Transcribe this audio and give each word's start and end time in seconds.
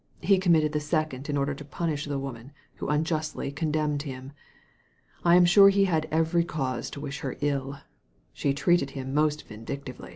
He 0.21 0.39
committed 0.39 0.71
the 0.71 0.79
second 0.79 1.29
in 1.29 1.37
order 1.37 1.53
to 1.53 1.63
punish 1.63 2.05
the 2.05 2.17
woman 2.17 2.53
who 2.77 2.87
unjustly 2.87 3.51
condemned 3.51 4.01
him. 4.01 4.31
I 5.23 5.35
am 5.35 5.45
sure 5.45 5.69
he 5.69 5.85
had 5.85 6.07
every 6.09 6.43
cause 6.43 6.89
to 6.89 6.99
wish 6.99 7.19
her 7.19 7.37
ill 7.39 7.77
She 8.33 8.51
treated 8.51 8.89
him 8.97 9.13
most 9.13 9.47
vindictively." 9.47 10.09